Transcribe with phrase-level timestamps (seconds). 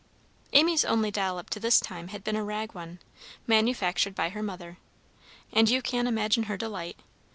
[0.53, 2.97] _"Amy's only doll up to this time had been a rag one,
[3.45, 4.79] manufactured by her mother,
[5.53, 6.97] and you can imagine her delight.